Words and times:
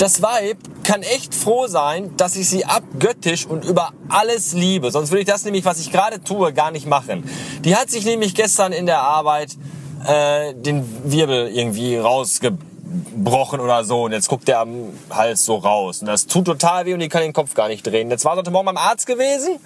das 0.00 0.22
Weib 0.22 0.56
kann 0.82 1.02
echt 1.02 1.34
froh 1.34 1.66
sein, 1.66 2.16
dass 2.16 2.34
ich 2.34 2.48
sie 2.48 2.64
abgöttisch 2.64 3.44
und 3.44 3.66
über 3.66 3.92
alles 4.08 4.54
liebe. 4.54 4.90
Sonst 4.90 5.10
würde 5.10 5.20
ich 5.20 5.26
das 5.26 5.44
nämlich, 5.44 5.66
was 5.66 5.78
ich 5.78 5.92
gerade 5.92 6.24
tue, 6.24 6.54
gar 6.54 6.70
nicht 6.70 6.86
machen. 6.86 7.28
Die 7.64 7.76
hat 7.76 7.90
sich 7.90 8.06
nämlich 8.06 8.34
gestern 8.34 8.72
in 8.72 8.86
der 8.86 9.02
Arbeit 9.02 9.58
äh, 10.06 10.54
den 10.54 10.86
Wirbel 11.04 11.48
irgendwie 11.48 11.98
rausgebrochen 11.98 13.60
oder 13.60 13.84
so. 13.84 14.04
Und 14.04 14.12
jetzt 14.12 14.28
guckt 14.28 14.48
der 14.48 14.60
am 14.60 14.88
Hals 15.10 15.44
so 15.44 15.56
raus. 15.56 16.00
Und 16.00 16.06
das 16.06 16.26
tut 16.26 16.46
total 16.46 16.86
weh 16.86 16.94
und 16.94 17.00
die 17.00 17.10
kann 17.10 17.20
den 17.20 17.34
Kopf 17.34 17.52
gar 17.52 17.68
nicht 17.68 17.86
drehen. 17.86 18.10
Jetzt 18.10 18.24
war 18.24 18.32
sie 18.32 18.38
heute 18.38 18.50
Morgen 18.50 18.66
beim 18.66 18.78
Arzt 18.78 19.06
gewesen 19.06 19.58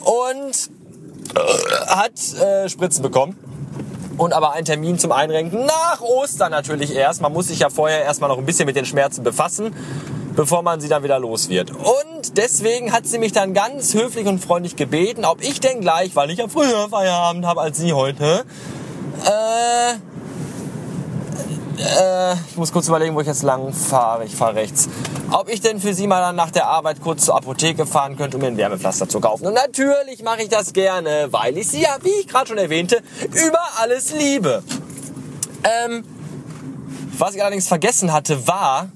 und 0.00 0.70
äh, 1.34 1.86
hat 1.86 2.12
äh, 2.40 2.70
Spritzen 2.70 3.02
bekommen 3.02 3.36
und 4.18 4.32
aber 4.32 4.52
einen 4.52 4.64
Termin 4.64 4.98
zum 4.98 5.12
Einrenken 5.12 5.66
nach 5.66 6.00
Ostern 6.00 6.50
natürlich 6.50 6.94
erst. 6.94 7.20
Man 7.20 7.32
muss 7.32 7.48
sich 7.48 7.60
ja 7.60 7.70
vorher 7.70 8.02
erstmal 8.02 8.28
noch 8.28 8.38
ein 8.38 8.46
bisschen 8.46 8.66
mit 8.66 8.76
den 8.76 8.86
Schmerzen 8.86 9.22
befassen, 9.22 9.74
bevor 10.34 10.62
man 10.62 10.80
sie 10.80 10.88
dann 10.88 11.02
wieder 11.02 11.18
los 11.18 11.48
wird. 11.48 11.70
Und 11.70 12.36
deswegen 12.36 12.92
hat 12.92 13.06
sie 13.06 13.18
mich 13.18 13.32
dann 13.32 13.54
ganz 13.54 13.94
höflich 13.94 14.26
und 14.26 14.38
freundlich 14.38 14.76
gebeten, 14.76 15.24
ob 15.24 15.42
ich 15.42 15.60
denn 15.60 15.80
gleich, 15.80 16.16
weil 16.16 16.30
ich 16.30 16.38
ja 16.38 16.48
früher 16.48 16.88
Feierabend 16.88 17.46
habe 17.46 17.60
als 17.60 17.78
sie 17.78 17.92
heute, 17.92 18.44
äh, 19.24 19.94
äh, 21.78 22.34
ich 22.50 22.56
muss 22.56 22.72
kurz 22.72 22.88
überlegen, 22.88 23.14
wo 23.14 23.20
ich 23.20 23.26
jetzt 23.26 23.42
lang 23.42 23.72
fahre. 23.72 24.24
Ich 24.24 24.34
fahre 24.34 24.56
rechts. 24.56 24.88
Ob 25.30 25.48
ich 25.48 25.60
denn 25.60 25.80
für 25.80 25.94
Sie 25.94 26.06
mal 26.06 26.32
nach 26.32 26.50
der 26.50 26.66
Arbeit 26.66 27.00
kurz 27.00 27.24
zur 27.24 27.36
Apotheke 27.36 27.86
fahren 27.86 28.16
könnte, 28.16 28.36
um 28.36 28.42
mir 28.42 28.48
ein 28.48 28.56
Wärmepflaster 28.56 29.08
zu 29.08 29.20
kaufen. 29.20 29.46
Und 29.46 29.54
natürlich 29.54 30.22
mache 30.22 30.42
ich 30.42 30.48
das 30.48 30.72
gerne, 30.72 31.28
weil 31.30 31.56
ich 31.58 31.68
Sie 31.68 31.82
ja, 31.82 31.96
wie 32.02 32.20
ich 32.20 32.28
gerade 32.28 32.48
schon 32.48 32.58
erwähnte, 32.58 33.02
über 33.32 33.60
alles 33.78 34.12
liebe. 34.12 34.62
Ähm, 35.64 36.04
was 37.18 37.34
ich 37.34 37.40
allerdings 37.42 37.66
vergessen 37.66 38.12
hatte, 38.12 38.46
war, 38.46 38.88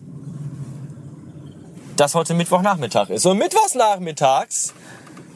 dass 1.97 2.15
heute 2.15 2.35
Mittwochnachmittag 2.35 3.11
ist. 3.11 3.27
Und 3.27 3.39
Mittwochsnachmittags, 3.39 4.73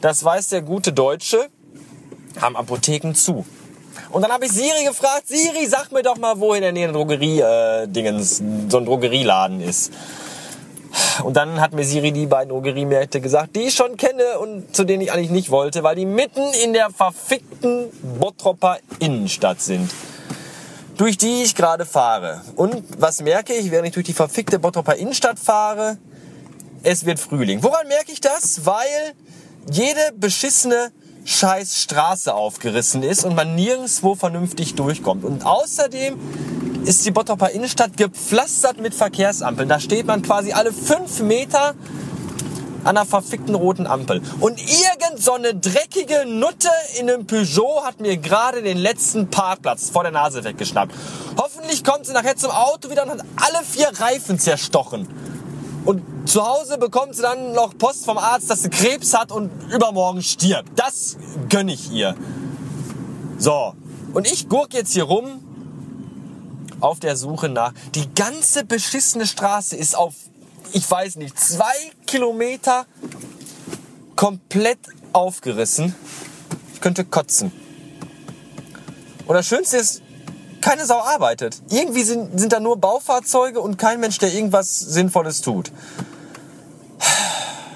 das 0.01 0.23
weiß 0.23 0.49
der 0.49 0.61
gute 0.61 0.93
Deutsche, 0.93 1.49
haben 2.41 2.55
Apotheken 2.55 3.13
zu. 3.13 3.45
Und 4.15 4.21
dann 4.21 4.31
habe 4.31 4.45
ich 4.45 4.53
Siri 4.53 4.85
gefragt, 4.85 5.27
Siri, 5.27 5.65
sag 5.67 5.91
mir 5.91 6.01
doch 6.01 6.15
mal, 6.15 6.39
wo 6.39 6.53
in 6.53 6.61
der 6.61 6.71
Nähe 6.71 6.87
ein 6.87 6.93
Drogerie-Dingens, 6.93 8.39
äh, 8.39 8.43
so 8.69 8.77
ein 8.77 8.85
Drogerieladen 8.85 9.59
ist. 9.59 9.91
Und 11.25 11.35
dann 11.35 11.59
hat 11.59 11.73
mir 11.73 11.83
Siri 11.83 12.13
die 12.13 12.25
beiden 12.25 12.47
Drogeriemärkte 12.47 13.19
gesagt, 13.19 13.57
die 13.57 13.63
ich 13.63 13.75
schon 13.75 13.97
kenne 13.97 14.39
und 14.39 14.73
zu 14.73 14.85
denen 14.85 15.01
ich 15.01 15.11
eigentlich 15.11 15.31
nicht 15.31 15.51
wollte, 15.51 15.83
weil 15.83 15.97
die 15.97 16.05
mitten 16.05 16.45
in 16.63 16.71
der 16.71 16.91
verfickten 16.91 17.89
Bottropper 18.17 18.77
Innenstadt 18.99 19.59
sind. 19.59 19.91
Durch 20.95 21.17
die 21.17 21.43
ich 21.43 21.53
gerade 21.53 21.85
fahre. 21.85 22.41
Und 22.55 22.85
was 22.97 23.21
merke 23.21 23.51
ich, 23.51 23.69
während 23.69 23.89
ich 23.89 23.93
durch 23.95 24.05
die 24.05 24.13
verfickte 24.13 24.59
Bottropper 24.59 24.95
Innenstadt 24.95 25.39
fahre? 25.39 25.97
Es 26.83 27.05
wird 27.05 27.19
Frühling. 27.19 27.61
Woran 27.63 27.89
merke 27.89 28.13
ich 28.13 28.21
das? 28.21 28.65
Weil 28.65 29.13
jede 29.69 30.13
beschissene 30.15 30.93
scheiß 31.25 31.81
Straße 31.81 32.33
aufgerissen 32.33 33.03
ist 33.03 33.25
und 33.25 33.35
man 33.35 33.55
nirgendwo 33.55 34.15
vernünftig 34.15 34.75
durchkommt. 34.75 35.25
Und 35.25 35.45
außerdem 35.45 36.17
ist 36.85 37.05
die 37.05 37.11
Bottroper 37.11 37.49
Innenstadt 37.49 37.97
gepflastert 37.97 38.79
mit 38.79 38.93
Verkehrsampeln. 38.93 39.67
Da 39.67 39.79
steht 39.79 40.05
man 40.05 40.21
quasi 40.21 40.53
alle 40.53 40.71
fünf 40.71 41.19
Meter 41.21 41.73
an 42.83 42.97
einer 42.97 43.05
verfickten 43.07 43.55
roten 43.55 43.87
Ampel. 43.87 44.21
Und 44.39 44.59
irgend 44.59 45.19
so 45.19 45.33
eine 45.33 45.55
dreckige 45.55 46.25
Nutte 46.27 46.69
in 46.99 47.09
einem 47.09 47.25
Peugeot 47.25 47.83
hat 47.83 47.99
mir 47.99 48.17
gerade 48.17 48.61
den 48.61 48.77
letzten 48.77 49.27
Parkplatz 49.31 49.89
vor 49.89 50.03
der 50.03 50.11
Nase 50.11 50.43
weggeschnappt. 50.43 50.93
Hoffentlich 51.37 51.83
kommt 51.83 52.05
sie 52.05 52.13
nachher 52.13 52.35
zum 52.35 52.51
Auto 52.51 52.91
wieder 52.91 53.03
und 53.03 53.09
hat 53.09 53.25
alle 53.37 53.65
vier 53.65 53.89
Reifen 53.99 54.37
zerstochen. 54.37 55.07
Und 55.85 56.03
zu 56.25 56.45
Hause 56.45 56.77
bekommt 56.77 57.15
sie 57.15 57.21
dann 57.21 57.53
noch 57.53 57.77
Post 57.77 58.05
vom 58.05 58.17
Arzt, 58.17 58.49
dass 58.49 58.63
sie 58.63 58.69
Krebs 58.69 59.13
hat 59.13 59.31
und 59.31 59.51
übermorgen 59.71 60.21
stirbt. 60.21 60.69
Das 60.75 61.17
gönne 61.49 61.73
ich 61.73 61.91
ihr. 61.91 62.15
So. 63.37 63.73
Und 64.13 64.31
ich 64.31 64.49
gurk 64.49 64.73
jetzt 64.73 64.93
hier 64.93 65.03
rum 65.03 65.41
auf 66.79 66.99
der 66.99 67.15
Suche 67.15 67.49
nach. 67.49 67.73
Die 67.95 68.13
ganze 68.13 68.63
beschissene 68.65 69.25
Straße 69.25 69.75
ist 69.75 69.95
auf, 69.95 70.13
ich 70.71 70.89
weiß 70.89 71.17
nicht, 71.17 71.39
zwei 71.39 71.73
Kilometer 72.05 72.85
komplett 74.15 74.79
aufgerissen. 75.13 75.93
Ich 76.73 76.81
könnte 76.81 77.05
kotzen. 77.05 77.51
Und 79.27 79.35
das 79.35 79.47
Schönste 79.47 79.77
ist, 79.77 80.01
keine 80.61 80.85
Sau 80.85 80.99
arbeitet. 80.99 81.61
Irgendwie 81.69 82.03
sind, 82.03 82.39
sind 82.39 82.51
da 82.51 82.59
nur 82.59 82.77
Baufahrzeuge 82.77 83.59
und 83.61 83.77
kein 83.77 83.99
Mensch, 83.99 84.17
der 84.17 84.33
irgendwas 84.33 84.79
Sinnvolles 84.79 85.41
tut. 85.41 85.71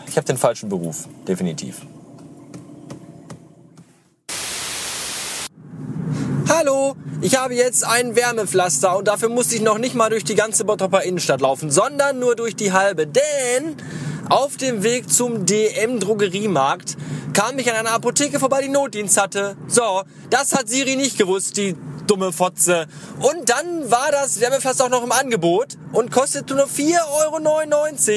Ich 0.09 0.17
habe 0.17 0.25
den 0.25 0.37
falschen 0.37 0.69
Beruf, 0.69 1.07
definitiv. 1.27 1.81
Hallo, 6.49 6.95
ich 7.21 7.37
habe 7.37 7.53
jetzt 7.53 7.85
ein 7.85 8.15
Wärmepflaster 8.15 8.97
und 8.97 9.07
dafür 9.07 9.29
musste 9.29 9.55
ich 9.55 9.61
noch 9.61 9.77
nicht 9.77 9.93
mal 9.93 10.09
durch 10.09 10.23
die 10.23 10.33
ganze 10.33 10.65
Bottroper 10.65 11.03
Innenstadt 11.03 11.41
laufen, 11.41 11.69
sondern 11.69 12.17
nur 12.17 12.35
durch 12.35 12.55
die 12.55 12.73
halbe. 12.73 13.05
Denn 13.05 13.75
auf 14.29 14.57
dem 14.57 14.81
Weg 14.81 15.11
zum 15.11 15.45
DM 15.45 15.99
Drogeriemarkt 15.99 16.97
kam 17.33 17.59
ich 17.59 17.69
an 17.69 17.77
einer 17.77 17.91
Apotheke 17.91 18.39
vorbei, 18.39 18.63
die 18.63 18.69
Notdienst 18.69 19.21
hatte. 19.21 19.57
So, 19.67 20.01
das 20.31 20.55
hat 20.55 20.69
Siri 20.69 20.95
nicht 20.95 21.19
gewusst, 21.19 21.55
die 21.55 21.75
dumme 22.07 22.31
Fotze. 22.31 22.87
Und 23.19 23.47
dann 23.47 23.91
war 23.91 24.09
das 24.11 24.39
Wärmepflaster 24.39 24.85
auch 24.85 24.89
noch 24.89 25.03
im 25.03 25.11
Angebot 25.11 25.77
und 25.93 26.11
kostete 26.11 26.55
nur 26.55 26.65
4,99 26.65 26.97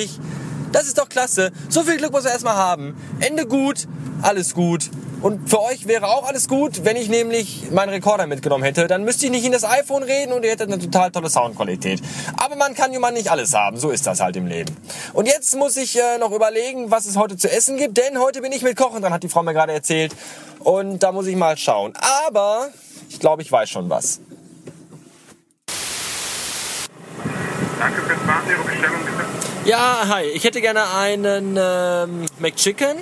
Euro. 0.00 0.41
Das 0.72 0.86
ist 0.86 0.98
doch 0.98 1.08
klasse. 1.08 1.52
So 1.68 1.82
viel 1.82 1.98
Glück 1.98 2.12
muss 2.12 2.24
er 2.24 2.32
erstmal 2.32 2.56
haben. 2.56 2.96
Ende 3.20 3.46
gut, 3.46 3.86
alles 4.22 4.54
gut. 4.54 4.90
Und 5.20 5.48
für 5.48 5.60
euch 5.62 5.86
wäre 5.86 6.08
auch 6.08 6.26
alles 6.26 6.48
gut, 6.48 6.84
wenn 6.84 6.96
ich 6.96 7.08
nämlich 7.08 7.70
meinen 7.70 7.90
Rekorder 7.90 8.26
mitgenommen 8.26 8.64
hätte. 8.64 8.88
Dann 8.88 9.04
müsste 9.04 9.26
ich 9.26 9.30
nicht 9.30 9.44
in 9.44 9.52
das 9.52 9.62
iPhone 9.62 10.02
reden 10.02 10.32
und 10.32 10.44
ihr 10.44 10.50
hättet 10.50 10.72
eine 10.72 10.82
total 10.82 11.12
tolle 11.12 11.30
Soundqualität. 11.30 12.02
Aber 12.36 12.56
man 12.56 12.74
kann 12.74 12.92
ja 12.92 12.98
mal 12.98 13.12
nicht 13.12 13.30
alles 13.30 13.54
haben. 13.54 13.76
So 13.76 13.90
ist 13.90 14.06
das 14.06 14.20
halt 14.20 14.34
im 14.36 14.46
Leben. 14.46 14.76
Und 15.12 15.26
jetzt 15.26 15.54
muss 15.54 15.76
ich 15.76 15.96
äh, 15.96 16.18
noch 16.18 16.32
überlegen, 16.32 16.90
was 16.90 17.06
es 17.06 17.16
heute 17.16 17.36
zu 17.36 17.48
essen 17.50 17.76
gibt. 17.76 17.98
Denn 17.98 18.18
heute 18.18 18.40
bin 18.40 18.50
ich 18.50 18.62
mit 18.62 18.76
Kochen 18.76 19.00
dran, 19.00 19.12
hat 19.12 19.22
die 19.22 19.28
Frau 19.28 19.44
mir 19.44 19.52
gerade 19.52 19.72
erzählt. 19.72 20.12
Und 20.58 21.04
da 21.04 21.12
muss 21.12 21.26
ich 21.26 21.36
mal 21.36 21.56
schauen. 21.56 21.92
Aber 22.26 22.70
ich 23.08 23.20
glaube, 23.20 23.42
ich 23.42 23.52
weiß 23.52 23.70
schon 23.70 23.88
was. 23.90 24.20
Danke 27.78 28.00
fürs 28.02 28.26
Warten, 28.26 28.50
Ihre 28.50 28.62
Bestellung 28.64 29.00
bitte. 29.04 29.41
Ja, 29.64 30.08
hi. 30.08 30.24
Ich 30.24 30.42
hätte 30.42 30.60
gerne 30.60 30.92
einen 30.92 31.56
ähm, 31.56 32.26
McChicken 32.40 32.96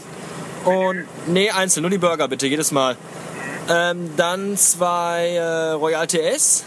und 0.66 1.06
nee, 1.26 1.50
einzeln, 1.50 1.80
nur 1.82 1.90
die 1.90 1.96
Burger 1.96 2.28
bitte, 2.28 2.46
jedes 2.46 2.70
Mal. 2.70 2.98
Ähm, 3.70 4.10
dann 4.18 4.58
zwei 4.58 5.36
äh, 5.36 5.70
Royal 5.70 6.06
TS 6.06 6.64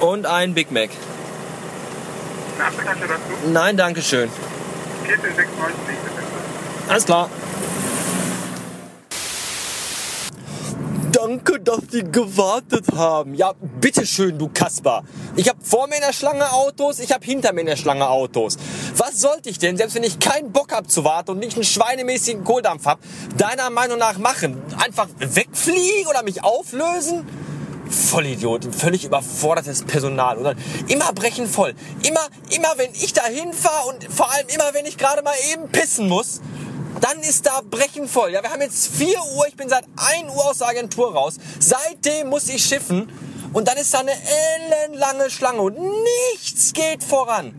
und 0.00 0.24
ein 0.24 0.54
Big 0.54 0.70
Mac. 0.70 0.88
Eine 2.56 2.68
Apfeltasche 2.68 3.00
dazu? 3.00 3.50
Nein, 3.52 3.76
danke 3.76 4.00
schön. 4.00 4.30
14,96 4.30 4.30
bitte. 5.26 5.40
Alles 6.88 7.04
klar. 7.04 7.28
Danke, 11.12 11.59
dass 11.70 11.90
Sie 11.90 12.02
gewartet 12.02 12.86
haben. 12.96 13.34
Ja, 13.34 13.52
bitteschön, 13.80 14.36
du 14.38 14.48
Kasper. 14.48 15.04
Ich 15.36 15.48
habe 15.48 15.58
vor 15.62 15.86
mir 15.86 15.96
in 15.96 16.00
der 16.00 16.12
Schlange 16.12 16.52
Autos, 16.52 16.98
ich 16.98 17.12
habe 17.12 17.24
hinter 17.24 17.52
mir 17.52 17.60
in 17.60 17.66
der 17.66 17.76
Schlange 17.76 18.08
Autos. 18.08 18.56
Was 18.96 19.20
sollte 19.20 19.50
ich 19.50 19.58
denn, 19.58 19.76
selbst 19.76 19.94
wenn 19.94 20.02
ich 20.02 20.18
keinen 20.18 20.50
Bock 20.50 20.72
hab 20.72 20.90
zu 20.90 21.04
warten 21.04 21.32
und 21.32 21.38
nicht 21.38 21.54
einen 21.54 21.64
schweinemäßigen 21.64 22.42
Kohldampf 22.42 22.86
hab, 22.86 22.98
deiner 23.36 23.70
Meinung 23.70 23.98
nach 23.98 24.18
machen? 24.18 24.60
Einfach 24.78 25.08
wegfliegen 25.18 26.08
oder 26.08 26.24
mich 26.24 26.42
auflösen? 26.42 27.24
Vollidiot, 27.88 28.74
völlig 28.74 29.04
überfordertes 29.04 29.82
Personal. 29.82 30.42
Dann 30.42 30.56
immer 30.88 31.12
brechen 31.12 31.46
voll. 31.46 31.74
Immer, 32.02 32.26
immer 32.50 32.74
wenn 32.78 32.90
ich 32.94 33.12
da 33.12 33.24
hinfahre 33.26 33.88
und 33.88 34.12
vor 34.12 34.32
allem 34.32 34.46
immer 34.48 34.74
wenn 34.74 34.86
ich 34.86 34.96
gerade 34.96 35.22
mal 35.22 35.34
eben 35.52 35.68
pissen 35.68 36.08
muss, 36.08 36.40
dann 37.00 37.20
ist 37.20 37.46
da 37.46 37.60
brechen 37.68 38.08
voll. 38.08 38.32
Ja, 38.32 38.42
wir 38.42 38.50
haben 38.50 38.62
jetzt 38.62 38.88
4 38.94 39.08
Uhr, 39.36 39.46
ich 39.48 39.56
bin 39.56 39.68
seit 39.68 39.84
1 39.96 40.32
Uhr 40.32 40.50
aus 40.50 40.58
der 40.58 40.68
Agentur 40.68 41.14
raus. 41.14 41.36
Seitdem 41.58 42.28
muss 42.28 42.48
ich 42.48 42.64
schiffen 42.64 43.10
und 43.52 43.68
dann 43.68 43.76
ist 43.76 43.92
da 43.92 44.00
eine 44.00 44.12
ellenlange 44.12 45.30
Schlange 45.30 45.62
und 45.62 45.76
nichts 46.32 46.72
geht 46.72 47.02
voran. 47.02 47.54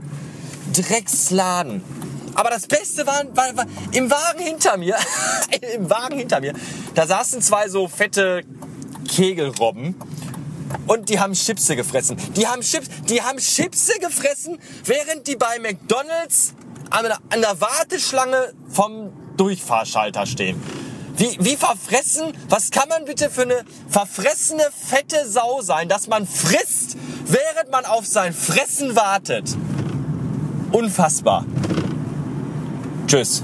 Drecksladen. 0.74 1.84
Aber 2.34 2.50
das 2.50 2.68
Beste 2.68 3.06
war, 3.06 3.24
war, 3.36 3.58
war 3.58 3.66
im 3.92 4.10
Wagen 4.10 4.40
hinter 4.40 4.78
mir, 4.78 4.96
im 5.76 5.90
Wagen 5.90 6.18
hinter 6.18 6.40
mir, 6.40 6.54
da 6.96 7.06
saßen 7.06 7.42
zwei 7.42 7.68
so 7.68 7.88
fette 7.88 8.44
Kegelrobben 9.10 9.96
und 10.88 11.10
die 11.10 11.20
haben 11.20 11.34
Chipse 11.34 11.76
gefressen. 11.76 12.18
Die 12.36 12.48
haben 12.48 12.62
Chips, 12.62 12.88
die 13.10 13.22
haben 13.22 13.40
Chipse 13.40 14.00
gefressen, 14.00 14.60
während 14.86 15.28
die 15.28 15.36
bei 15.36 15.60
McDonald's 15.60 16.54
an 16.90 17.04
der, 17.04 17.18
an 17.30 17.42
der 17.42 17.60
Warteschlange 17.60 18.54
vom 18.70 19.12
Durchfahrschalter 19.38 20.26
stehen. 20.26 20.62
Wie, 21.18 21.38
wie 21.40 21.56
verfressen, 21.56 22.34
was 22.50 22.72
kann 22.72 22.90
man 22.90 23.06
bitte 23.06 23.30
für 23.30 23.44
eine 23.44 23.64
verfressene, 23.88 24.64
fette 24.72 25.30
Sau 25.30 25.62
sein, 25.62 25.88
dass 25.88 26.08
man 26.08 26.26
frisst, 26.26 26.98
während 27.26 27.72
man 27.72 27.86
auf 27.86 28.06
sein 28.06 28.34
Fressen 28.34 28.96
wartet? 28.96 29.56
Unfassbar. 30.72 31.46
Tschüss. 33.08 33.44